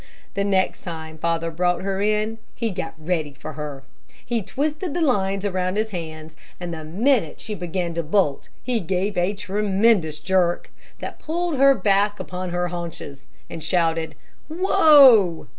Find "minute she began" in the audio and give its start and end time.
6.83-7.93